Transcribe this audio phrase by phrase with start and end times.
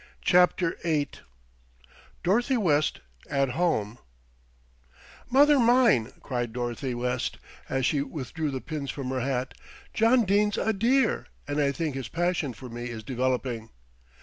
[0.23, 1.09] CHAPTER VIII
[2.23, 3.99] DOROTHY WEST AT HOME
[5.29, 7.37] "Mother mine," cried Dorothy West,
[7.69, 9.53] as she withdrew the pins from her hat,
[9.93, 13.69] "John Dene's a dear, and I think his passion for me is developing."